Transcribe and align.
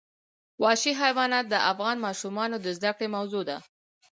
وحشي 0.63 0.91
حیوانات 1.01 1.45
د 1.49 1.55
افغان 1.71 1.97
ماشومانو 2.05 2.55
د 2.61 2.67
زده 2.77 2.91
کړې 2.97 3.07
موضوع 3.15 3.43
ده. 3.49 3.57